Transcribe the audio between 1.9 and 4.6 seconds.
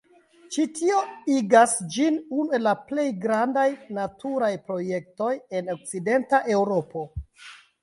ĝin unu el la plej grandaj naturaj